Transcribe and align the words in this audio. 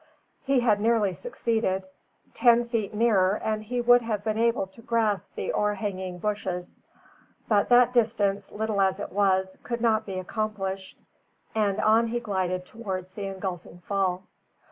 He 0.43 0.61
had 0.61 0.81
nearly 0.81 1.13
succeeded. 1.13 1.83
Ten 2.33 2.67
feet 2.67 2.91
nearer, 2.91 3.37
and 3.43 3.63
he 3.63 3.79
would 3.81 4.01
have 4.01 4.23
been 4.23 4.35
able 4.39 4.65
to 4.65 4.81
grasp 4.81 5.35
the 5.35 5.53
o'erhanging 5.53 6.17
bushes. 6.17 6.75
But 7.47 7.69
that 7.69 7.93
distance, 7.93 8.51
little 8.51 8.81
as 8.81 8.99
it 8.99 9.11
was, 9.11 9.59
could 9.61 9.79
not 9.79 10.07
be 10.07 10.17
accomplished, 10.17 10.97
and 11.53 11.79
on 11.79 12.07
he 12.07 12.19
glided 12.19 12.65
towards 12.65 13.13
the 13.13 13.27
engulfing 13.27 13.83
fall. 13.87 14.23